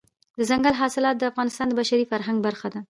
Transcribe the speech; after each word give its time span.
دځنګل 0.37 0.73
حاصلات 0.81 1.15
د 1.17 1.23
افغانستان 1.31 1.67
د 1.69 1.73
بشري 1.79 2.05
فرهنګ 2.11 2.37
برخه 2.47 2.67
ده. 2.73 2.79